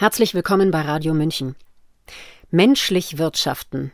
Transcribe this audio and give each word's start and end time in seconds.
Herzlich 0.00 0.32
willkommen 0.32 0.70
bei 0.70 0.82
Radio 0.82 1.12
München. 1.12 1.56
Menschlich 2.52 3.18
wirtschaften. 3.18 3.92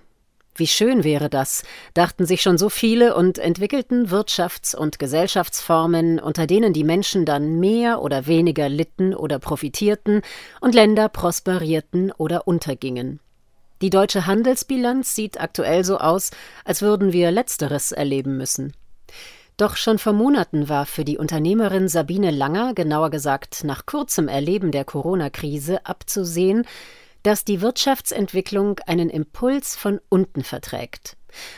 Wie 0.54 0.66
schön 0.66 1.02
wäre 1.02 1.30
das, 1.30 1.62
dachten 1.94 2.26
sich 2.26 2.42
schon 2.42 2.58
so 2.58 2.68
viele 2.68 3.14
und 3.14 3.38
entwickelten 3.38 4.08
Wirtschafts- 4.08 4.76
und 4.76 4.98
Gesellschaftsformen, 4.98 6.18
unter 6.18 6.46
denen 6.46 6.74
die 6.74 6.84
Menschen 6.84 7.24
dann 7.24 7.58
mehr 7.58 8.02
oder 8.02 8.26
weniger 8.26 8.68
litten 8.68 9.14
oder 9.14 9.38
profitierten 9.38 10.20
und 10.60 10.74
Länder 10.74 11.08
prosperierten 11.08 12.12
oder 12.12 12.46
untergingen. 12.46 13.18
Die 13.80 13.88
deutsche 13.88 14.26
Handelsbilanz 14.26 15.14
sieht 15.14 15.40
aktuell 15.40 15.86
so 15.86 15.96
aus, 15.96 16.32
als 16.66 16.82
würden 16.82 17.14
wir 17.14 17.30
letzteres 17.30 17.92
erleben 17.92 18.36
müssen. 18.36 18.74
Doch 19.56 19.76
schon 19.76 19.98
vor 19.98 20.12
Monaten 20.12 20.68
war 20.68 20.84
für 20.84 21.04
die 21.04 21.16
Unternehmerin 21.16 21.86
Sabine 21.86 22.32
Langer, 22.32 22.74
genauer 22.74 23.10
gesagt 23.10 23.62
nach 23.62 23.86
kurzem 23.86 24.26
Erleben 24.26 24.72
der 24.72 24.84
Corona-Krise, 24.84 25.86
abzusehen, 25.86 26.66
dass 27.22 27.44
die 27.44 27.60
Wirtschaftsentwicklung 27.60 28.80
einen 28.86 29.08
Impuls 29.10 29.76
von 29.76 30.00
unten 30.08 30.42
verträgt. 30.42 31.16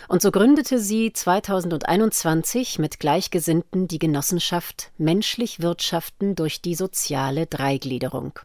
Und 0.09 0.21
so 0.21 0.31
gründete 0.31 0.79
sie 0.79 1.13
2021 1.13 2.79
mit 2.79 3.01
Gleichgesinnten 3.01 3.89
die 3.89 3.99
Genossenschaft 3.99 4.91
Menschlich 4.99 5.61
Wirtschaften 5.61 6.35
durch 6.35 6.61
die 6.61 6.75
soziale 6.75 7.47
Dreigliederung. 7.47 8.39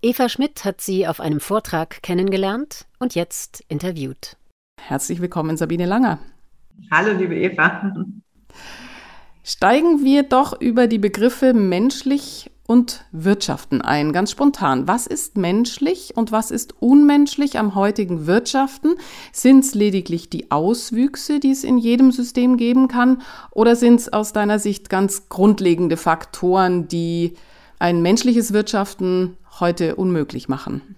Eva 0.00 0.28
Schmidt 0.30 0.64
hat 0.64 0.80
sie 0.80 1.06
auf 1.06 1.20
einem 1.20 1.40
Vortrag 1.40 2.02
kennengelernt 2.02 2.86
und 2.98 3.14
jetzt 3.14 3.64
interviewt. 3.68 4.36
Herzlich 4.80 5.20
willkommen, 5.20 5.58
Sabine 5.58 5.86
Langer. 5.86 6.18
Hallo, 6.90 7.12
liebe 7.12 7.36
Eva. 7.36 7.92
Steigen 9.44 10.04
wir 10.04 10.22
doch 10.22 10.60
über 10.60 10.86
die 10.86 10.98
Begriffe 10.98 11.52
menschlich 11.52 12.50
und 12.66 13.04
Wirtschaften 13.10 13.82
ein, 13.82 14.12
ganz 14.12 14.30
spontan. 14.30 14.86
Was 14.86 15.06
ist 15.06 15.36
menschlich 15.36 16.16
und 16.16 16.32
was 16.32 16.50
ist 16.50 16.74
unmenschlich 16.80 17.58
am 17.58 17.74
heutigen 17.74 18.26
Wirtschaften? 18.26 18.94
Sind 19.32 19.64
es 19.64 19.74
lediglich 19.74 20.30
die 20.30 20.50
Auswüchse, 20.50 21.40
die 21.40 21.50
es 21.50 21.64
in 21.64 21.76
jedem 21.76 22.12
System 22.12 22.56
geben 22.56 22.88
kann, 22.88 23.22
oder 23.50 23.76
sind 23.76 24.00
es 24.00 24.12
aus 24.12 24.32
deiner 24.32 24.58
Sicht 24.58 24.88
ganz 24.88 25.28
grundlegende 25.28 25.96
Faktoren, 25.96 26.88
die 26.88 27.34
ein 27.78 28.00
menschliches 28.00 28.52
Wirtschaften 28.52 29.36
heute 29.58 29.96
unmöglich 29.96 30.48
machen? 30.48 30.96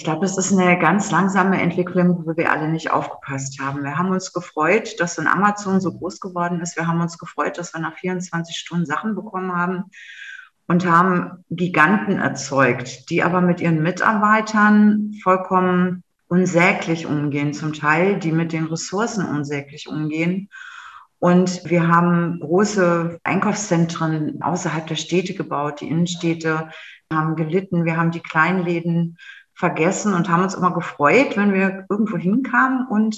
Ich 0.00 0.04
glaube, 0.04 0.22
das 0.22 0.38
ist 0.38 0.50
eine 0.50 0.78
ganz 0.78 1.10
langsame 1.10 1.60
Entwicklung, 1.60 2.24
wo 2.24 2.34
wir 2.34 2.50
alle 2.50 2.68
nicht 2.68 2.90
aufgepasst 2.90 3.60
haben. 3.60 3.82
Wir 3.84 3.98
haben 3.98 4.08
uns 4.08 4.32
gefreut, 4.32 4.98
dass 4.98 5.18
ein 5.18 5.26
Amazon 5.26 5.78
so 5.78 5.92
groß 5.92 6.20
geworden 6.20 6.62
ist. 6.62 6.74
Wir 6.76 6.86
haben 6.86 7.02
uns 7.02 7.18
gefreut, 7.18 7.58
dass 7.58 7.74
wir 7.74 7.82
nach 7.82 7.98
24 7.98 8.56
Stunden 8.56 8.86
Sachen 8.86 9.14
bekommen 9.14 9.54
haben 9.54 9.90
und 10.66 10.86
haben 10.86 11.44
Giganten 11.50 12.18
erzeugt, 12.18 13.10
die 13.10 13.22
aber 13.22 13.42
mit 13.42 13.60
ihren 13.60 13.82
Mitarbeitern 13.82 15.12
vollkommen 15.22 16.02
unsäglich 16.28 17.04
umgehen, 17.04 17.52
zum 17.52 17.74
Teil, 17.74 18.18
die 18.18 18.32
mit 18.32 18.54
den 18.54 18.68
Ressourcen 18.68 19.26
unsäglich 19.26 19.86
umgehen. 19.86 20.48
Und 21.18 21.68
wir 21.68 21.88
haben 21.88 22.40
große 22.40 23.20
Einkaufszentren 23.22 24.40
außerhalb 24.40 24.86
der 24.86 24.96
Städte 24.96 25.34
gebaut. 25.34 25.82
Die 25.82 25.88
Innenstädte 25.88 26.70
haben 27.12 27.36
gelitten. 27.36 27.84
Wir 27.84 27.98
haben 27.98 28.12
die 28.12 28.20
Kleinläden 28.20 29.18
vergessen 29.60 30.14
und 30.14 30.28
haben 30.28 30.42
uns 30.42 30.54
immer 30.54 30.72
gefreut, 30.72 31.36
wenn 31.36 31.52
wir 31.52 31.86
irgendwo 31.88 32.16
hinkamen 32.16 32.86
und 32.88 33.16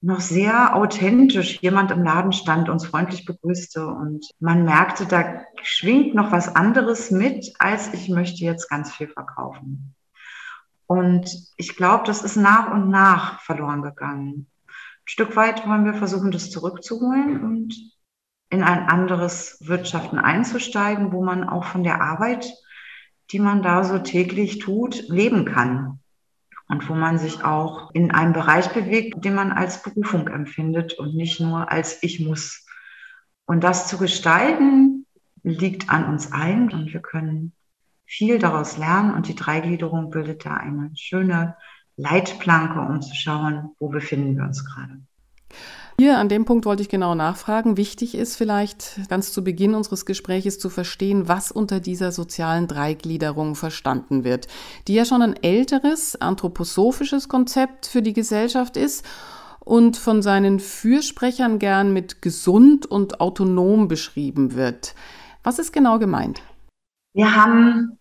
noch 0.00 0.20
sehr 0.20 0.76
authentisch 0.76 1.60
jemand 1.62 1.90
im 1.90 2.04
Laden 2.04 2.32
stand, 2.32 2.68
uns 2.68 2.86
freundlich 2.86 3.24
begrüßte 3.24 3.86
und 3.86 4.28
man 4.38 4.64
merkte, 4.64 5.06
da 5.06 5.42
schwingt 5.62 6.14
noch 6.14 6.30
was 6.30 6.54
anderes 6.54 7.10
mit, 7.10 7.54
als 7.58 7.94
ich 7.94 8.08
möchte 8.08 8.44
jetzt 8.44 8.68
ganz 8.68 8.92
viel 8.92 9.08
verkaufen. 9.08 9.94
Und 10.86 11.30
ich 11.56 11.76
glaube, 11.76 12.04
das 12.06 12.22
ist 12.22 12.36
nach 12.36 12.72
und 12.72 12.90
nach 12.90 13.40
verloren 13.40 13.82
gegangen. 13.82 14.46
Ein 14.68 14.76
Stück 15.04 15.36
weit 15.36 15.66
wollen 15.66 15.84
wir 15.84 15.94
versuchen, 15.94 16.30
das 16.30 16.50
zurückzuholen 16.50 17.42
und 17.44 17.74
in 18.50 18.62
ein 18.62 18.88
anderes 18.88 19.58
Wirtschaften 19.60 20.18
einzusteigen, 20.18 21.12
wo 21.12 21.22
man 21.22 21.48
auch 21.48 21.64
von 21.64 21.84
der 21.84 22.00
Arbeit 22.00 22.52
die 23.30 23.38
man 23.38 23.62
da 23.62 23.84
so 23.84 23.98
täglich 23.98 24.58
tut, 24.58 25.08
leben 25.08 25.44
kann. 25.44 26.00
Und 26.68 26.88
wo 26.88 26.94
man 26.94 27.18
sich 27.18 27.44
auch 27.44 27.90
in 27.94 28.10
einem 28.10 28.34
Bereich 28.34 28.68
bewegt, 28.72 29.24
den 29.24 29.34
man 29.34 29.52
als 29.52 29.82
Berufung 29.82 30.28
empfindet 30.28 30.94
und 30.94 31.14
nicht 31.14 31.40
nur 31.40 31.70
als 31.70 32.02
ich 32.02 32.20
muss. 32.20 32.66
Und 33.46 33.64
das 33.64 33.88
zu 33.88 33.96
gestalten, 33.96 35.06
liegt 35.42 35.88
an 35.88 36.04
uns 36.06 36.32
allen 36.32 36.70
und 36.70 36.92
wir 36.92 37.00
können 37.00 37.52
viel 38.04 38.38
daraus 38.38 38.76
lernen. 38.76 39.14
Und 39.14 39.28
die 39.28 39.34
Dreigliederung 39.34 40.10
bildet 40.10 40.44
da 40.44 40.54
eine 40.54 40.90
schöne 40.94 41.56
Leitplanke, 41.96 42.80
um 42.80 43.00
zu 43.00 43.14
schauen, 43.14 43.70
wo 43.78 43.88
befinden 43.88 44.36
wir 44.36 44.44
uns 44.44 44.64
gerade. 44.64 45.00
Hier 46.00 46.16
an 46.18 46.28
dem 46.28 46.44
Punkt 46.44 46.64
wollte 46.64 46.82
ich 46.82 46.88
genau 46.88 47.16
nachfragen. 47.16 47.76
Wichtig 47.76 48.14
ist 48.14 48.36
vielleicht 48.36 49.08
ganz 49.08 49.32
zu 49.32 49.42
Beginn 49.42 49.74
unseres 49.74 50.06
Gespräches 50.06 50.60
zu 50.60 50.70
verstehen, 50.70 51.26
was 51.26 51.50
unter 51.50 51.80
dieser 51.80 52.12
sozialen 52.12 52.68
Dreigliederung 52.68 53.56
verstanden 53.56 54.22
wird, 54.22 54.46
die 54.86 54.94
ja 54.94 55.04
schon 55.04 55.22
ein 55.22 55.34
älteres 55.42 56.14
anthroposophisches 56.20 57.28
Konzept 57.28 57.86
für 57.86 58.00
die 58.00 58.12
Gesellschaft 58.12 58.76
ist 58.76 59.04
und 59.58 59.96
von 59.96 60.22
seinen 60.22 60.60
Fürsprechern 60.60 61.58
gern 61.58 61.92
mit 61.92 62.22
gesund 62.22 62.86
und 62.86 63.20
autonom 63.20 63.88
beschrieben 63.88 64.54
wird. 64.54 64.94
Was 65.42 65.58
ist 65.58 65.72
genau 65.72 65.98
gemeint? 65.98 66.42
Wir 67.12 67.34
haben 67.34 67.98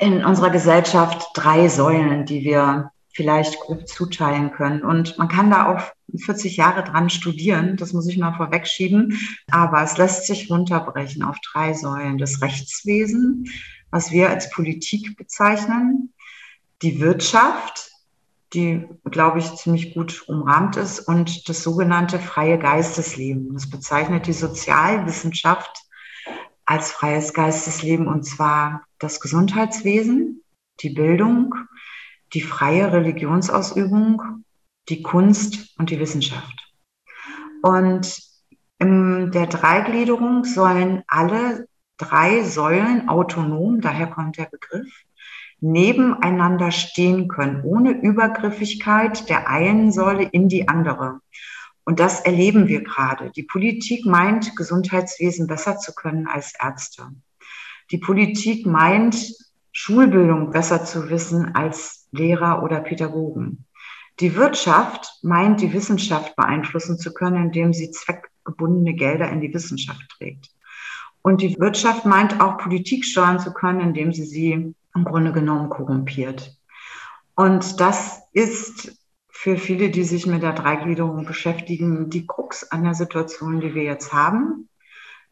in 0.00 0.24
unserer 0.24 0.50
Gesellschaft 0.50 1.28
drei 1.34 1.68
Säulen, 1.68 2.26
die 2.26 2.42
wir 2.42 2.90
vielleicht 3.14 3.60
grob 3.60 3.86
zuteilen 3.86 4.50
können. 4.50 4.82
Und 4.82 5.16
man 5.18 5.28
kann 5.28 5.50
da 5.50 5.72
auch 5.72 5.92
40 6.16 6.56
Jahre 6.56 6.84
dran 6.84 7.10
studieren, 7.10 7.76
das 7.76 7.92
muss 7.92 8.08
ich 8.08 8.18
mal 8.18 8.34
vorwegschieben. 8.34 9.18
Aber 9.50 9.82
es 9.82 9.96
lässt 9.98 10.26
sich 10.26 10.50
runterbrechen 10.50 11.22
auf 11.22 11.36
drei 11.52 11.74
Säulen. 11.74 12.18
Das 12.18 12.40
Rechtswesen, 12.40 13.50
was 13.90 14.10
wir 14.10 14.30
als 14.30 14.50
Politik 14.50 15.16
bezeichnen, 15.16 16.12
die 16.82 17.00
Wirtschaft, 17.00 17.90
die, 18.54 18.86
glaube 19.04 19.40
ich, 19.40 19.54
ziemlich 19.56 19.94
gut 19.94 20.24
umrahmt 20.26 20.76
ist, 20.76 21.00
und 21.00 21.48
das 21.48 21.62
sogenannte 21.62 22.18
freie 22.18 22.58
Geistesleben. 22.58 23.52
Das 23.52 23.68
bezeichnet 23.68 24.26
die 24.26 24.32
Sozialwissenschaft 24.32 25.70
als 26.64 26.90
freies 26.92 27.34
Geistesleben, 27.34 28.06
und 28.06 28.24
zwar 28.24 28.84
das 28.98 29.20
Gesundheitswesen, 29.20 30.42
die 30.80 30.90
Bildung, 30.90 31.54
die 32.32 32.42
freie 32.42 32.92
Religionsausübung, 32.92 34.44
die 34.88 35.02
Kunst 35.02 35.78
und 35.78 35.90
die 35.90 36.00
Wissenschaft. 36.00 36.72
Und 37.62 38.18
in 38.78 39.30
der 39.32 39.46
Dreigliederung 39.46 40.44
sollen 40.44 41.02
alle 41.08 41.66
drei 41.96 42.44
Säulen 42.44 43.08
autonom, 43.08 43.80
daher 43.80 44.06
kommt 44.06 44.38
der 44.38 44.46
Begriff, 44.46 44.88
nebeneinander 45.60 46.70
stehen 46.70 47.26
können, 47.26 47.62
ohne 47.64 47.90
Übergriffigkeit 47.90 49.28
der 49.28 49.48
einen 49.48 49.90
Säule 49.90 50.22
in 50.22 50.48
die 50.48 50.68
andere. 50.68 51.20
Und 51.84 52.00
das 52.00 52.20
erleben 52.20 52.68
wir 52.68 52.84
gerade. 52.84 53.30
Die 53.30 53.42
Politik 53.42 54.06
meint, 54.06 54.54
Gesundheitswesen 54.54 55.46
besser 55.46 55.78
zu 55.78 55.94
können 55.94 56.28
als 56.28 56.52
Ärzte. 56.60 57.08
Die 57.90 57.98
Politik 57.98 58.66
meint, 58.66 59.34
Schulbildung 59.72 60.50
besser 60.50 60.84
zu 60.84 61.08
wissen 61.08 61.54
als 61.54 62.06
Lehrer 62.12 62.62
oder 62.62 62.80
Pädagogen. 62.80 63.64
Die 64.20 64.34
Wirtschaft 64.34 65.18
meint, 65.22 65.60
die 65.60 65.72
Wissenschaft 65.72 66.34
beeinflussen 66.34 66.98
zu 66.98 67.14
können, 67.14 67.46
indem 67.46 67.72
sie 67.72 67.90
zweckgebundene 67.90 68.94
Gelder 68.94 69.30
in 69.30 69.40
die 69.40 69.54
Wissenschaft 69.54 70.02
trägt. 70.16 70.50
Und 71.22 71.40
die 71.40 71.58
Wirtschaft 71.58 72.04
meint 72.04 72.40
auch, 72.40 72.58
Politik 72.58 73.04
steuern 73.04 73.38
zu 73.38 73.52
können, 73.52 73.80
indem 73.80 74.12
sie 74.12 74.24
sie 74.24 74.74
im 74.94 75.04
Grunde 75.04 75.32
genommen 75.32 75.68
korrumpiert. 75.68 76.56
Und 77.34 77.80
das 77.80 78.22
ist 78.32 78.98
für 79.28 79.56
viele, 79.56 79.90
die 79.90 80.02
sich 80.02 80.26
mit 80.26 80.42
der 80.42 80.52
Dreigliederung 80.52 81.24
beschäftigen, 81.24 82.10
die 82.10 82.26
Krux 82.26 82.64
an 82.64 82.82
der 82.82 82.94
Situation, 82.94 83.60
die 83.60 83.74
wir 83.74 83.84
jetzt 83.84 84.12
haben, 84.12 84.68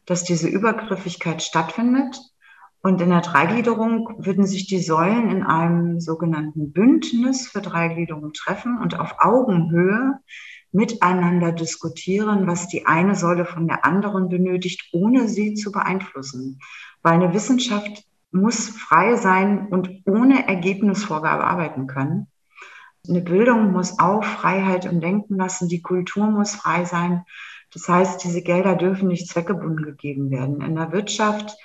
dass 0.05 0.23
diese 0.23 0.47
Übergriffigkeit 0.47 1.43
stattfindet 1.43 2.17
und 2.87 3.01
in 3.01 3.09
der 3.09 3.19
Dreigliederung 3.19 4.15
würden 4.17 4.45
sich 4.45 4.65
die 4.65 4.79
Säulen 4.79 5.29
in 5.29 5.43
einem 5.43 5.99
sogenannten 5.99 6.71
Bündnis 6.71 7.49
für 7.49 7.59
Dreigliederung 7.61 8.31
treffen 8.31 8.79
und 8.81 8.97
auf 8.97 9.15
Augenhöhe 9.19 10.19
miteinander 10.71 11.51
diskutieren, 11.51 12.47
was 12.47 12.69
die 12.69 12.85
eine 12.85 13.15
Säule 13.15 13.43
von 13.43 13.67
der 13.67 13.83
anderen 13.83 14.29
benötigt, 14.29 14.89
ohne 14.93 15.27
sie 15.27 15.53
zu 15.53 15.73
beeinflussen. 15.73 16.59
Weil 17.03 17.15
eine 17.15 17.33
Wissenschaft 17.33 18.05
muss 18.31 18.69
frei 18.69 19.17
sein 19.17 19.67
und 19.67 19.89
ohne 20.05 20.47
Ergebnisvorgabe 20.47 21.43
arbeiten 21.43 21.87
können. 21.87 22.27
Eine 23.05 23.19
Bildung 23.21 23.73
muss 23.73 23.99
auch 23.99 24.23
Freiheit 24.23 24.85
im 24.85 25.01
Denken 25.01 25.35
lassen. 25.35 25.67
Die 25.67 25.81
Kultur 25.81 26.27
muss 26.27 26.55
frei 26.55 26.85
sein. 26.85 27.25
Das 27.73 27.89
heißt, 27.89 28.23
diese 28.23 28.41
Gelder 28.41 28.75
dürfen 28.75 29.09
nicht 29.09 29.27
zweckgebunden 29.27 29.83
gegeben 29.83 30.31
werden. 30.31 30.61
In 30.61 30.75
der 30.75 30.93
Wirtschaft 30.93 31.57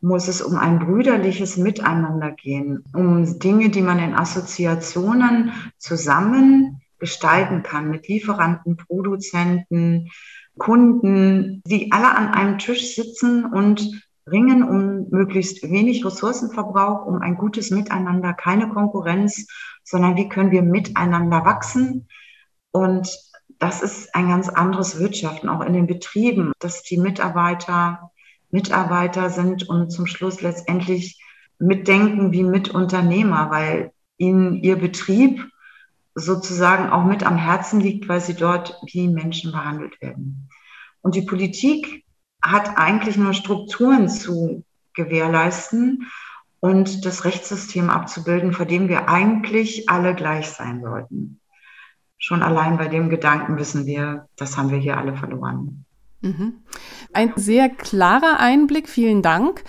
muss 0.00 0.28
es 0.28 0.40
um 0.40 0.56
ein 0.56 0.78
brüderliches 0.78 1.56
Miteinander 1.56 2.30
gehen, 2.30 2.84
um 2.94 3.38
Dinge, 3.38 3.70
die 3.70 3.82
man 3.82 3.98
in 3.98 4.14
Assoziationen 4.14 5.52
zusammen 5.78 6.80
gestalten 6.98 7.62
kann 7.62 7.90
mit 7.90 8.08
Lieferanten, 8.08 8.76
Produzenten, 8.76 10.08
Kunden, 10.56 11.62
die 11.66 11.92
alle 11.92 12.14
an 12.16 12.34
einem 12.34 12.58
Tisch 12.58 12.94
sitzen 12.94 13.44
und 13.44 14.08
ringen 14.26 14.62
um 14.62 15.08
möglichst 15.10 15.62
wenig 15.62 16.04
Ressourcenverbrauch, 16.04 17.06
um 17.06 17.20
ein 17.22 17.36
gutes 17.36 17.70
Miteinander, 17.70 18.34
keine 18.34 18.68
Konkurrenz, 18.68 19.46
sondern 19.84 20.16
wie 20.16 20.28
können 20.28 20.50
wir 20.50 20.62
miteinander 20.62 21.44
wachsen. 21.44 22.08
Und 22.72 23.08
das 23.58 23.82
ist 23.82 24.14
ein 24.14 24.28
ganz 24.28 24.48
anderes 24.48 24.98
Wirtschaften, 24.98 25.48
auch 25.48 25.64
in 25.64 25.72
den 25.72 25.86
Betrieben, 25.86 26.52
dass 26.58 26.82
die 26.82 26.98
Mitarbeiter 26.98 28.10
Mitarbeiter 28.50 29.30
sind 29.30 29.68
und 29.68 29.90
zum 29.90 30.06
Schluss 30.06 30.40
letztendlich 30.40 31.22
mitdenken 31.58 32.32
wie 32.32 32.42
Mitunternehmer, 32.42 33.50
weil 33.50 33.92
ihnen 34.16 34.62
ihr 34.62 34.76
Betrieb 34.76 35.44
sozusagen 36.14 36.90
auch 36.90 37.04
mit 37.04 37.24
am 37.24 37.36
Herzen 37.36 37.80
liegt, 37.80 38.08
weil 38.08 38.20
sie 38.20 38.34
dort 38.34 38.80
wie 38.86 39.08
Menschen 39.08 39.52
behandelt 39.52 40.00
werden. 40.00 40.48
Und 41.00 41.14
die 41.14 41.22
Politik 41.22 42.04
hat 42.42 42.76
eigentlich 42.76 43.16
nur 43.16 43.34
Strukturen 43.34 44.08
zu 44.08 44.64
gewährleisten 44.94 46.08
und 46.60 47.04
das 47.04 47.24
Rechtssystem 47.24 47.88
abzubilden, 47.88 48.52
vor 48.52 48.66
dem 48.66 48.88
wir 48.88 49.08
eigentlich 49.08 49.88
alle 49.88 50.14
gleich 50.14 50.48
sein 50.48 50.82
sollten. 50.82 51.40
Schon 52.18 52.42
allein 52.42 52.78
bei 52.78 52.88
dem 52.88 53.10
Gedanken 53.10 53.56
wissen 53.58 53.86
wir, 53.86 54.28
das 54.36 54.56
haben 54.56 54.70
wir 54.70 54.78
hier 54.78 54.98
alle 54.98 55.16
verloren. 55.16 55.84
Mhm. 56.20 56.62
Ein 57.12 57.32
sehr 57.36 57.68
klarer 57.68 58.40
Einblick, 58.40 58.88
vielen 58.88 59.22
Dank. 59.22 59.64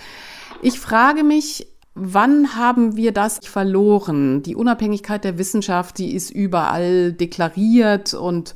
Ich 0.62 0.78
frage 0.78 1.24
mich, 1.24 1.66
Wann 1.94 2.54
haben 2.54 2.96
wir 2.96 3.10
das 3.12 3.40
verloren? 3.42 4.42
Die 4.42 4.54
Unabhängigkeit 4.54 5.24
der 5.24 5.38
Wissenschaft, 5.38 5.98
die 5.98 6.14
ist 6.14 6.30
überall 6.30 7.12
deklariert 7.12 8.14
und 8.14 8.54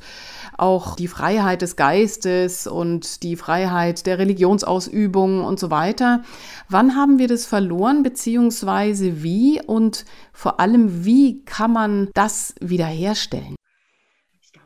auch 0.57 0.95
die 0.95 1.09
Freiheit 1.09 1.61
des 1.61 1.75
Geistes 1.75 2.65
und 2.65 3.23
die 3.23 3.35
Freiheit 3.35 4.05
der 4.05 4.19
Religionsausübung 4.19 5.43
und 5.43 5.59
so 5.59 5.69
weiter. 5.69 6.23
Wann 6.69 6.95
haben 6.95 7.19
wir 7.19 7.27
das 7.27 7.45
verloren, 7.45 8.03
beziehungsweise 8.03 9.21
wie 9.21 9.61
und 9.61 10.05
vor 10.31 10.61
allem, 10.61 11.03
wie 11.03 11.43
kann 11.43 11.73
man 11.73 12.09
das 12.13 12.55
wiederherstellen? 12.61 13.55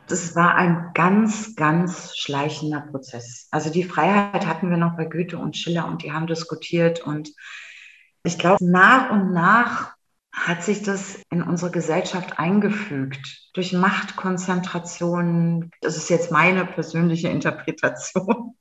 Das 0.09 0.35
war 0.35 0.55
ein 0.55 0.89
ganz, 0.95 1.55
ganz 1.55 2.17
schleichender 2.17 2.81
Prozess. 2.81 3.47
Also 3.51 3.69
die 3.69 3.83
Freiheit 3.83 4.47
hatten 4.47 4.71
wir 4.71 4.77
noch 4.77 4.97
bei 4.97 5.05
Goethe 5.05 5.37
und 5.37 5.55
Schiller 5.55 5.87
und 5.87 6.01
die 6.03 6.11
haben 6.11 6.25
diskutiert 6.25 7.01
und 7.01 7.29
ich 8.23 8.39
glaube, 8.39 8.57
nach 8.65 9.11
und 9.11 9.31
nach 9.31 9.93
hat 10.31 10.63
sich 10.63 10.81
das 10.81 11.21
in 11.29 11.43
unsere 11.43 11.71
Gesellschaft 11.71 12.39
eingefügt 12.39 13.49
durch 13.53 13.71
Machtkonzentration. 13.71 15.69
Das 15.81 15.95
ist 15.95 16.09
jetzt 16.09 16.31
meine 16.31 16.65
persönliche 16.65 17.27
Interpretation. 17.29 18.57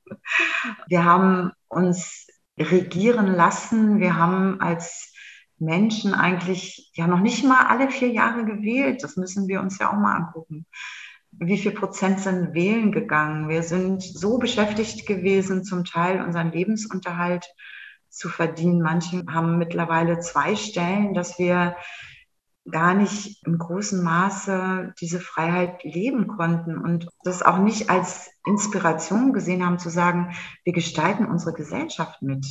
Wir 0.87 1.03
haben 1.03 1.51
uns 1.67 2.27
regieren 2.59 3.27
lassen. 3.27 3.99
Wir 3.99 4.17
haben 4.17 4.61
als 4.61 5.13
Menschen 5.57 6.13
eigentlich 6.13 6.91
ja 6.93 7.07
noch 7.07 7.19
nicht 7.19 7.43
mal 7.43 7.65
alle 7.67 7.89
vier 7.89 8.09
Jahre 8.09 8.45
gewählt. 8.45 9.03
Das 9.03 9.15
müssen 9.17 9.47
wir 9.47 9.61
uns 9.61 9.79
ja 9.79 9.89
auch 9.89 9.97
mal 9.97 10.15
angucken. 10.15 10.65
Wie 11.31 11.57
viel 11.57 11.71
Prozent 11.71 12.19
sind 12.19 12.53
wählen 12.53 12.91
gegangen? 12.91 13.49
Wir 13.49 13.63
sind 13.63 14.01
so 14.01 14.37
beschäftigt 14.37 15.05
gewesen, 15.05 15.63
zum 15.63 15.85
Teil 15.85 16.21
unseren 16.21 16.51
Lebensunterhalt 16.51 17.45
zu 18.09 18.29
verdienen. 18.29 18.81
Manche 18.81 19.23
haben 19.29 19.57
mittlerweile 19.57 20.19
zwei 20.19 20.55
Stellen, 20.55 21.13
dass 21.13 21.39
wir 21.39 21.75
gar 22.69 22.93
nicht 22.93 23.45
im 23.45 23.57
großen 23.57 24.03
Maße 24.03 24.93
diese 24.99 25.19
Freiheit 25.19 25.83
leben 25.83 26.27
konnten 26.27 26.77
und 26.77 27.07
das 27.23 27.41
auch 27.41 27.57
nicht 27.59 27.89
als 27.89 28.29
Inspiration 28.45 29.33
gesehen 29.33 29.65
haben 29.65 29.79
zu 29.79 29.89
sagen, 29.89 30.35
wir 30.63 30.73
gestalten 30.73 31.25
unsere 31.25 31.53
Gesellschaft 31.53 32.21
mit. 32.21 32.45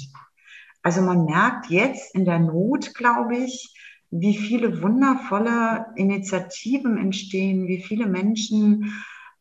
Also 0.83 1.03
man 1.03 1.25
merkt 1.25 1.67
jetzt 1.67 2.15
in 2.15 2.25
der 2.25 2.39
Not, 2.39 2.95
glaube 2.95 3.37
ich, 3.37 3.75
wie 4.11 4.37
viele 4.37 4.83
wundervolle 4.83 5.87
Initiativen 5.97 6.97
entstehen, 6.97 7.67
wie 7.67 7.83
viele 7.83 8.07
Menschen 8.07 8.95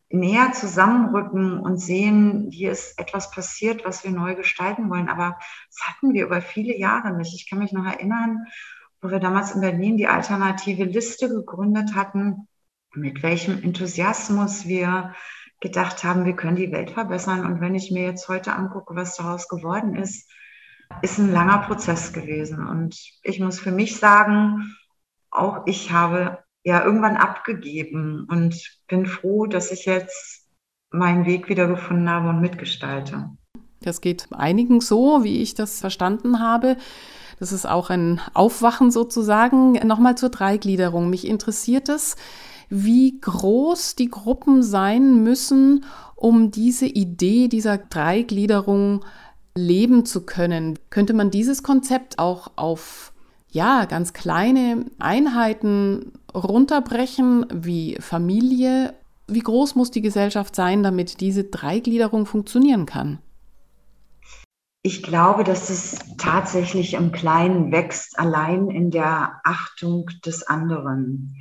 näher 0.10 0.52
zusammenrücken 0.54 1.60
und 1.60 1.78
sehen, 1.78 2.50
hier 2.52 2.72
ist 2.72 2.98
etwas 3.00 3.32
passiert, 3.32 3.86
was 3.86 4.04
wir 4.04 4.12
neu 4.12 4.36
gestalten 4.36 4.90
wollen. 4.90 5.10
Aber 5.10 5.38
das 5.70 5.88
hatten 5.88 6.14
wir 6.14 6.26
über 6.26 6.42
viele 6.42 6.78
Jahre 6.78 7.16
nicht. 7.16 7.34
Ich 7.34 7.50
kann 7.50 7.60
mich 7.60 7.74
noch 7.74 7.86
erinnern, 7.86 8.46
wo 9.02 9.10
wir 9.10 9.20
damals 9.20 9.54
in 9.54 9.62
Berlin 9.62 9.98
die 9.98 10.08
alternative 10.08 10.86
Liste 10.86 11.30
gegründet 11.30 11.96
hatten, 11.96 12.48
mit 12.94 13.22
welchem 13.22 13.62
Enthusiasmus 13.62 14.66
wir 14.66 15.14
gedacht 15.60 16.04
haben, 16.04 16.26
wir 16.26 16.36
können 16.36 16.56
die 16.56 16.72
Welt 16.72 16.92
verbessern. 16.92 17.46
Und 17.46 17.62
wenn 17.62 17.76
ich 17.76 17.92
mir 17.92 18.04
jetzt 18.04 18.28
heute 18.30 18.54
angucke, 18.54 18.96
was 18.96 19.16
daraus 19.16 19.48
geworden 19.48 19.96
ist, 19.96 20.32
ist 21.02 21.18
ein 21.18 21.32
langer 21.32 21.60
Prozess 21.60 22.14
gewesen. 22.14 22.66
Und 22.66 23.00
ich 23.24 23.40
muss 23.40 23.60
für 23.60 23.72
mich 23.72 23.98
sagen, 23.98 24.76
auch 25.32 25.64
ich 25.66 25.92
habe 25.92 26.40
ja 26.64 26.84
irgendwann 26.84 27.18
abgegeben 27.18 28.28
und 28.30 28.80
bin 28.88 29.06
froh, 29.06 29.46
dass 29.46 29.72
ich 29.72 29.86
jetzt 29.86 30.48
meinen 30.90 31.26
Weg 31.26 31.50
wieder 31.50 31.68
gefunden 31.68 32.10
habe 32.10 32.30
und 32.30 32.42
mitgestalte. 32.42 33.30
Das 33.82 34.02
geht 34.02 34.28
einigen 34.32 34.82
so, 34.82 35.24
wie 35.24 35.42
ich 35.42 35.54
das 35.54 35.80
verstanden 35.80 36.40
habe. 36.40 36.78
Das 37.40 37.52
ist 37.52 37.68
auch 37.68 37.90
ein 37.90 38.20
Aufwachen 38.34 38.90
sozusagen. 38.90 39.74
Nochmal 39.88 40.18
zur 40.18 40.30
Dreigliederung. 40.30 41.10
Mich 41.10 41.28
interessiert 41.28 41.88
es, 41.88 42.16
wie 42.70 43.20
groß 43.22 43.96
die 43.96 44.10
Gruppen 44.10 44.64
sein 44.64 45.24
müssen, 45.24 45.86
um 46.16 46.52
diese 46.52 46.88
Idee 46.88 47.48
dieser 47.48 47.78
Dreigliederung 47.78 49.06
leben 49.58 50.06
zu 50.06 50.26
können. 50.26 50.80
Könnte 50.90 51.14
man 51.14 51.32
dieses 51.32 51.64
Konzept 51.64 52.20
auch 52.20 52.52
auf 52.56 53.12
ja, 53.50 53.86
ganz 53.86 54.14
kleine 54.14 54.86
Einheiten 55.00 56.14
runterbrechen, 56.34 57.46
wie 57.52 57.98
Familie. 58.00 58.94
Wie 59.28 59.40
groß 59.40 59.76
muss 59.76 59.92
die 59.92 60.02
Gesellschaft 60.02 60.56
sein, 60.56 60.84
damit 60.84 61.22
diese 61.22 61.46
Dreigliederung 61.46 62.26
funktionieren 62.26 62.86
kann? 62.86 63.20
Ich 64.84 65.04
glaube, 65.04 65.44
dass 65.44 65.70
es 65.70 66.00
tatsächlich 66.18 66.94
im 66.94 67.12
Kleinen 67.12 67.72
wächst, 67.72 68.18
allein 68.20 68.70
in 68.70 68.90
der 68.92 69.42
Achtung 69.44 70.10
des 70.26 70.44
anderen. 70.44 71.36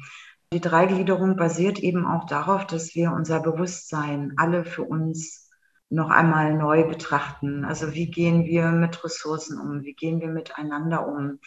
Die 0.52 0.60
Dreigliederung 0.60 1.36
basiert 1.36 1.78
eben 1.78 2.06
auch 2.06 2.24
darauf, 2.26 2.66
dass 2.66 2.94
wir 2.94 3.12
unser 3.12 3.40
Bewusstsein 3.40 4.32
alle 4.36 4.64
für 4.64 4.84
uns 4.84 5.45
noch 5.88 6.10
einmal 6.10 6.54
neu 6.54 6.82
betrachten. 6.84 7.64
Also 7.64 7.94
wie 7.94 8.10
gehen 8.10 8.44
wir 8.44 8.72
mit 8.72 9.04
Ressourcen 9.04 9.60
um? 9.60 9.82
Wie 9.82 9.94
gehen 9.94 10.20
wir 10.20 10.28
miteinander 10.28 11.06
um? 11.06 11.38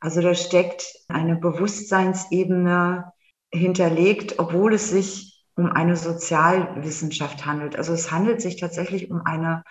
Also 0.00 0.20
da 0.20 0.34
steckt 0.34 0.84
eine 1.08 1.36
Bewusstseinsebene 1.36 3.12
hinterlegt, 3.50 4.38
obwohl 4.38 4.74
es 4.74 4.90
sich 4.90 5.46
um 5.56 5.66
eine 5.66 5.96
Sozialwissenschaft 5.96 7.46
handelt. 7.46 7.76
Also 7.76 7.92
es 7.92 8.12
handelt 8.12 8.40
sich 8.40 8.60
tatsächlich 8.60 9.10
um 9.10 9.22
eine 9.24 9.64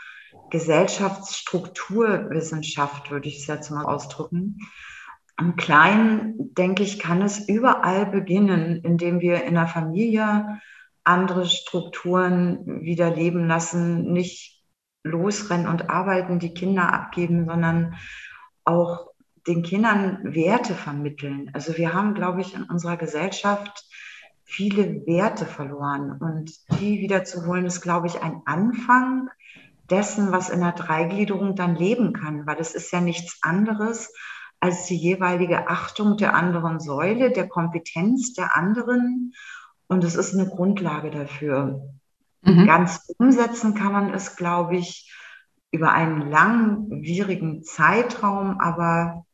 Gesellschaftsstrukturwissenschaft, 0.50 3.10
würde 3.12 3.30
ich 3.30 3.40
es 3.40 3.48
jetzt 3.48 3.70
mal 3.70 3.86
ausdrücken. 3.86 4.60
Im 5.40 5.56
Kleinen, 5.56 6.54
denke 6.56 6.84
ich, 6.84 7.00
kann 7.00 7.22
es 7.22 7.48
überall 7.48 8.08
beginnen, 8.08 8.82
indem 8.84 9.22
wir 9.22 9.44
in 9.44 9.54
der 9.54 9.68
Familie 9.68 10.60
andere 11.08 11.46
Strukturen 11.46 12.82
wieder 12.82 13.10
leben 13.10 13.48
lassen, 13.48 14.12
nicht 14.12 14.62
losrennen 15.04 15.68
und 15.68 15.90
arbeiten, 15.90 16.40
die 16.40 16.54
Kinder 16.54 16.94
abgeben, 16.94 17.46
sondern 17.46 17.96
auch 18.66 19.08
den 19.48 19.64
Kindern 19.64 20.36
Werte 20.36 20.76
vermitteln. 20.76 21.50
Also 21.54 21.78
wir 21.78 21.94
haben, 21.94 22.14
glaube 22.14 22.42
ich, 22.42 22.54
in 22.54 22.64
unserer 22.64 22.98
Gesellschaft 22.98 23.86
viele 24.44 25.06
Werte 25.06 25.46
verloren. 25.46 26.18
Und 26.20 26.52
die 26.80 27.00
wiederzuholen 27.00 27.66
ist, 27.66 27.82
glaube 27.82 28.08
ich, 28.08 28.22
ein 28.22 28.42
Anfang 28.46 29.30
dessen, 29.90 30.34
was 30.34 30.50
in 30.50 30.60
der 30.60 30.74
Dreigliederung 30.74 31.56
dann 31.56 31.76
leben 31.76 32.12
kann, 32.12 32.46
weil 32.46 32.58
es 32.60 32.76
ist 32.76 32.92
ja 32.92 33.00
nichts 33.00 33.40
anderes 33.42 34.14
als 34.60 34.86
die 34.88 34.98
jeweilige 34.98 35.70
Achtung 35.70 36.18
der 36.18 36.34
anderen 36.34 36.80
Säule, 36.80 37.32
der 37.32 37.48
Kompetenz 37.48 38.34
der 38.34 38.58
anderen 38.58 39.34
und 39.88 40.04
es 40.04 40.16
ist 40.16 40.34
eine 40.34 40.48
Grundlage 40.48 41.12
dafür. 41.12 41.82
Mhm. 42.42 42.66
Ganz 42.66 43.14
umsetzen 43.18 43.74
kann 43.74 43.92
man 43.92 44.14
es, 44.14 44.36
glaube 44.36 44.78
ich, 44.78 45.12
über 45.72 45.92
einen 45.92 46.30
langwierigen 46.30 47.64
Zeitraum, 47.64 48.60
aber 48.60 49.26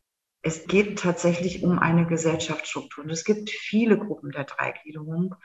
es 0.41 0.67
geht 0.67 0.99
tatsächlich 0.99 1.63
um 1.63 1.79
eine 1.79 2.05
Gesellschaftsstruktur. 2.05 3.05
Und 3.05 3.09
es 3.09 3.23
gibt 3.23 3.49
viele 3.49 3.97
Gruppen 3.97 4.31
der 4.31 4.43
Dreigliederung, 4.43 5.35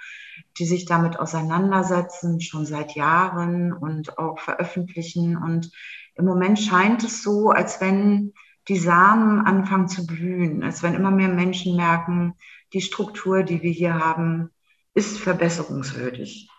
die 0.58 0.66
sich 0.66 0.86
damit 0.86 1.18
auseinandersetzen, 1.18 2.40
schon 2.40 2.66
seit 2.66 2.96
Jahren 2.96 3.72
und 3.72 4.18
auch 4.18 4.40
veröffentlichen. 4.40 5.36
Und 5.36 5.70
im 6.16 6.24
Moment 6.24 6.58
scheint 6.58 7.04
es 7.04 7.22
so, 7.22 7.50
als 7.50 7.80
wenn 7.80 8.32
die 8.66 8.78
Samen 8.78 9.40
anfangen 9.40 9.88
zu 9.88 10.04
blühen, 10.04 10.64
als 10.64 10.82
wenn 10.82 10.94
immer 10.94 11.12
mehr 11.12 11.28
Menschen 11.28 11.76
merken, 11.76 12.34
die 12.72 12.80
Struktur, 12.80 13.44
die 13.44 13.62
wir 13.62 13.70
hier 13.70 13.94
haben, 13.94 14.50
ist 14.98 15.20
verbesserungswürdig. 15.20 16.50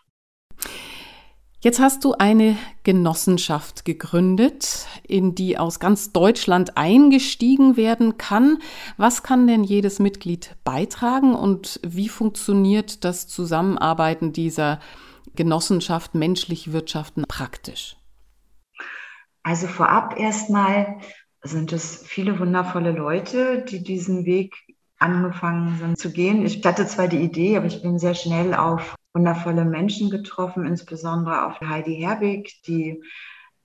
Jetzt 1.61 1.81
hast 1.81 2.05
du 2.05 2.13
eine 2.13 2.57
Genossenschaft 2.83 3.83
gegründet, 3.83 4.87
in 5.05 5.35
die 5.35 5.57
aus 5.57 5.81
ganz 5.81 6.13
Deutschland 6.13 6.77
eingestiegen 6.77 7.75
werden 7.75 8.17
kann. 8.17 8.59
Was 8.95 9.23
kann 9.23 9.45
denn 9.45 9.65
jedes 9.65 9.99
Mitglied 9.99 10.55
beitragen 10.63 11.35
und 11.35 11.81
wie 11.83 12.07
funktioniert 12.07 13.03
das 13.03 13.27
Zusammenarbeiten 13.27 14.31
dieser 14.31 14.79
Genossenschaft 15.35 16.15
menschlich 16.15 16.71
wirtschaften 16.71 17.25
praktisch? 17.27 17.97
Also 19.43 19.67
vorab 19.67 20.17
erstmal 20.17 21.01
sind 21.41 21.73
es 21.73 22.03
viele 22.05 22.39
wundervolle 22.39 22.93
Leute, 22.93 23.65
die 23.69 23.83
diesen 23.83 24.23
Weg 24.23 24.55
angefangen 24.99 25.77
sind 25.77 25.97
zu 25.97 26.11
gehen. 26.11 26.45
Ich 26.45 26.63
hatte 26.65 26.85
zwar 26.85 27.07
die 27.07 27.21
Idee, 27.21 27.57
aber 27.57 27.65
ich 27.65 27.81
bin 27.81 27.99
sehr 27.99 28.15
schnell 28.15 28.53
auf 28.53 28.95
wundervolle 29.13 29.65
Menschen 29.65 30.09
getroffen, 30.09 30.65
insbesondere 30.65 31.47
auf 31.47 31.59
Heidi 31.61 31.95
Herbig, 31.95 32.61
die 32.67 33.03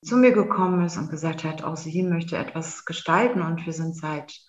zu 0.02 0.16
mir 0.16 0.32
gekommen 0.32 0.84
ist 0.84 0.96
und 0.96 1.10
gesagt 1.10 1.44
hat, 1.44 1.64
auch 1.64 1.76
sie 1.76 2.02
möchte 2.02 2.36
etwas 2.36 2.84
gestalten. 2.84 3.42
Und 3.42 3.66
wir 3.66 3.72
sind 3.72 3.96
seit 3.96 4.40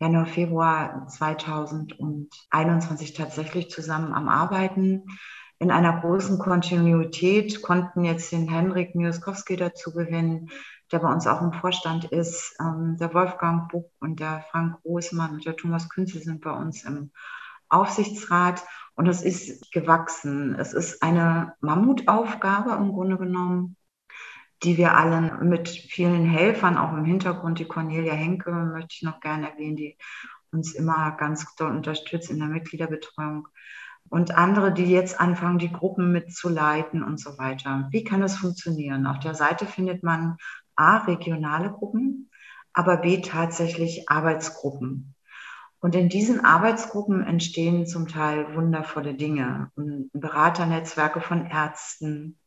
Januar, 0.00 0.26
Februar 0.26 1.06
2021 1.08 3.14
tatsächlich 3.14 3.70
zusammen 3.70 4.12
am 4.12 4.28
Arbeiten. 4.28 5.04
In 5.60 5.70
einer 5.70 6.00
großen 6.00 6.38
Kontinuität 6.38 7.62
konnten 7.62 8.04
jetzt 8.04 8.32
den 8.32 8.48
Henrik 8.48 8.94
Mioskowski 8.94 9.56
dazu 9.56 9.92
gewinnen, 9.92 10.50
der 10.92 10.98
bei 10.98 11.12
uns 11.12 11.26
auch 11.26 11.42
im 11.42 11.52
Vorstand 11.52 12.04
ist. 12.06 12.56
Ähm, 12.60 12.96
der 12.98 13.14
Wolfgang 13.14 13.70
Buck 13.70 13.90
und 14.00 14.20
der 14.20 14.44
Frank 14.50 14.80
Großmann 14.82 15.32
und 15.32 15.44
der 15.44 15.56
Thomas 15.56 15.88
Künzel 15.88 16.22
sind 16.22 16.40
bei 16.40 16.52
uns 16.52 16.84
im 16.84 17.10
Aufsichtsrat. 17.68 18.62
Und 18.94 19.08
es 19.08 19.22
ist 19.22 19.72
gewachsen. 19.72 20.54
Es 20.54 20.72
ist 20.72 21.02
eine 21.02 21.54
Mammutaufgabe 21.60 22.72
im 22.72 22.92
Grunde 22.92 23.18
genommen, 23.18 23.76
die 24.62 24.78
wir 24.78 24.96
allen 24.96 25.48
mit 25.48 25.68
vielen 25.68 26.24
Helfern, 26.24 26.78
auch 26.78 26.92
im 26.92 27.04
Hintergrund, 27.04 27.58
die 27.58 27.66
Cornelia 27.66 28.14
Henke 28.14 28.50
möchte 28.50 28.94
ich 28.94 29.02
noch 29.02 29.20
gerne 29.20 29.50
erwähnen, 29.50 29.76
die 29.76 29.98
uns 30.52 30.74
immer 30.74 31.12
ganz 31.12 31.54
doll 31.56 31.70
unterstützt 31.70 32.30
in 32.30 32.38
der 32.38 32.48
Mitgliederbetreuung. 32.48 33.48
Und 34.08 34.36
andere, 34.36 34.72
die 34.72 34.84
jetzt 34.84 35.18
anfangen, 35.18 35.58
die 35.58 35.72
Gruppen 35.72 36.12
mitzuleiten 36.12 37.02
und 37.02 37.18
so 37.18 37.36
weiter. 37.38 37.88
Wie 37.90 38.04
kann 38.04 38.20
das 38.20 38.36
funktionieren? 38.36 39.06
Auf 39.06 39.18
der 39.18 39.34
Seite 39.34 39.66
findet 39.66 40.02
man 40.02 40.36
A, 40.76 40.98
regionale 40.98 41.70
Gruppen, 41.70 42.30
aber 42.72 42.98
B, 42.98 43.20
tatsächlich 43.20 44.08
Arbeitsgruppen. 44.08 45.14
Und 45.80 45.94
in 45.94 46.08
diesen 46.08 46.44
Arbeitsgruppen 46.44 47.22
entstehen 47.26 47.86
zum 47.86 48.08
Teil 48.08 48.54
wundervolle 48.54 49.14
Dinge. 49.14 49.70
Beraternetzwerke 50.14 51.20
von 51.20 51.46
Ärzten. 51.46 52.38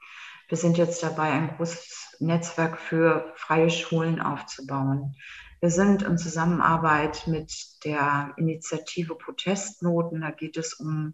Wir 0.47 0.57
sind 0.57 0.77
jetzt 0.77 1.03
dabei, 1.03 1.31
ein 1.31 1.55
großes 1.55 2.17
Netzwerk 2.19 2.79
für 2.79 3.33
freie 3.35 3.69
Schulen 3.69 4.19
aufzubauen. 4.19 5.15
Wir 5.59 5.69
sind 5.69 6.01
in 6.01 6.17
Zusammenarbeit 6.17 7.27
mit 7.27 7.53
der 7.83 8.33
Initiative 8.37 9.15
Protestnoten. 9.15 10.21
Da 10.21 10.31
geht 10.31 10.57
es 10.57 10.73
um 10.73 11.13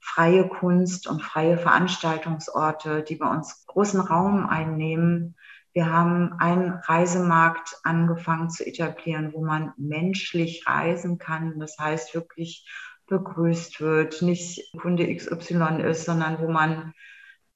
freie 0.00 0.48
Kunst 0.48 1.06
und 1.06 1.22
freie 1.22 1.58
Veranstaltungsorte, 1.58 3.02
die 3.02 3.16
bei 3.16 3.30
uns 3.30 3.64
großen 3.66 4.00
Raum 4.00 4.46
einnehmen 4.46 5.36
wir 5.72 5.92
haben 5.92 6.32
einen 6.38 6.72
Reisemarkt 6.72 7.78
angefangen 7.84 8.50
zu 8.50 8.66
etablieren, 8.66 9.32
wo 9.32 9.44
man 9.44 9.72
menschlich 9.76 10.64
reisen 10.66 11.18
kann. 11.18 11.60
Das 11.60 11.78
heißt, 11.78 12.14
wirklich 12.14 12.68
begrüßt 13.06 13.80
wird, 13.80 14.22
nicht 14.22 14.72
Kunde 14.80 15.14
XY 15.14 15.82
ist, 15.82 16.06
sondern 16.06 16.40
wo 16.40 16.48
man 16.48 16.92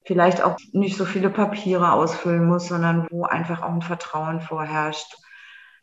vielleicht 0.05 0.41
auch 0.41 0.57
nicht 0.71 0.97
so 0.97 1.05
viele 1.05 1.29
Papiere 1.29 1.91
ausfüllen 1.91 2.45
muss, 2.45 2.67
sondern 2.67 3.07
wo 3.09 3.23
einfach 3.23 3.61
auch 3.61 3.73
ein 3.73 3.81
Vertrauen 3.81 4.39
vorherrscht. 4.39 5.17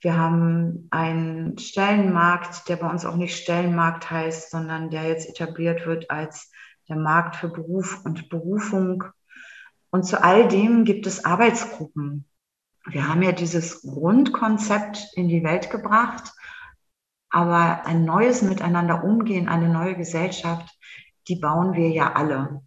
Wir 0.01 0.17
haben 0.17 0.89
einen 0.91 1.59
Stellenmarkt, 1.59 2.69
der 2.69 2.77
bei 2.77 2.89
uns 2.89 3.05
auch 3.05 3.17
nicht 3.17 3.37
Stellenmarkt 3.37 4.11
heißt, 4.11 4.51
sondern 4.51 4.91
der 4.91 5.05
jetzt 5.05 5.29
etabliert 5.29 5.87
wird 5.87 6.11
als 6.11 6.51
der 6.89 6.97
Markt 6.97 7.37
für 7.37 7.49
Beruf 7.49 8.05
und 8.05 8.29
Berufung. 8.29 9.05
Und 9.93 10.05
zu 10.05 10.23
all 10.25 10.49
dem 10.49 10.85
gibt 10.85 11.07
es 11.07 11.25
Arbeitsgruppen. 11.25 12.25
Wir 12.87 13.09
haben 13.09 13.23
ja 13.23 13.33
dieses 13.33 13.83
Grundkonzept 13.83 15.07
in 15.15 15.29
die 15.29 15.45
Welt 15.45 15.71
gebracht, 15.71 16.33
aber 17.29 17.87
ein 17.87 18.05
neues 18.05 18.41
Miteinander 18.41 19.05
umgehen, 19.05 19.49
eine 19.49 19.69
neue 19.69 19.95
Gesellschaft, 19.95 20.75
die 21.29 21.37
bauen 21.37 21.75
wir 21.75 21.91
ja 21.91 22.15
alle. 22.15 22.63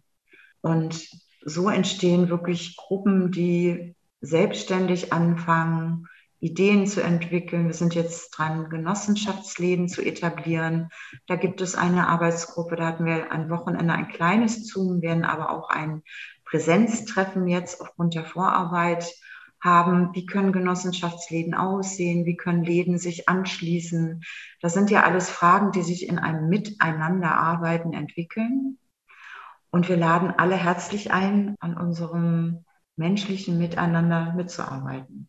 Und 0.60 1.08
so 1.44 1.68
entstehen 1.68 2.28
wirklich 2.28 2.76
Gruppen, 2.76 3.32
die 3.32 3.96
selbstständig 4.20 5.12
anfangen, 5.12 6.06
Ideen 6.38 6.86
zu 6.86 7.02
entwickeln. 7.02 7.66
Wir 7.66 7.74
sind 7.74 7.94
jetzt 7.94 8.30
dran, 8.30 8.70
Genossenschaftsläden 8.70 9.88
zu 9.88 10.00
etablieren. 10.00 10.90
Da 11.26 11.34
gibt 11.34 11.60
es 11.60 11.74
eine 11.74 12.06
Arbeitsgruppe, 12.08 12.76
da 12.76 12.86
hatten 12.86 13.04
wir 13.04 13.32
ein 13.32 13.50
Wochenende 13.50 13.94
ein 13.94 14.08
kleines 14.08 14.66
Zoom, 14.68 15.02
werden 15.02 15.24
aber 15.24 15.50
auch 15.50 15.70
ein 15.70 16.02
Präsenztreffen 16.56 17.46
jetzt 17.48 17.82
aufgrund 17.82 18.14
der 18.14 18.24
Vorarbeit 18.24 19.12
haben. 19.60 20.14
Wie 20.14 20.24
können 20.24 20.52
Genossenschaftsläden 20.52 21.52
aussehen? 21.52 22.24
Wie 22.24 22.36
können 22.36 22.64
Läden 22.64 22.96
sich 22.96 23.28
anschließen? 23.28 24.22
Das 24.62 24.72
sind 24.72 24.90
ja 24.90 25.02
alles 25.02 25.28
Fragen, 25.28 25.72
die 25.72 25.82
sich 25.82 26.08
in 26.08 26.18
einem 26.18 26.48
Miteinanderarbeiten 26.48 27.92
entwickeln. 27.92 28.78
Und 29.70 29.90
wir 29.90 29.98
laden 29.98 30.30
alle 30.30 30.56
herzlich 30.56 31.12
ein, 31.12 31.56
an 31.60 31.76
unserem 31.76 32.64
menschlichen 32.96 33.58
Miteinander 33.58 34.32
mitzuarbeiten. 34.34 35.28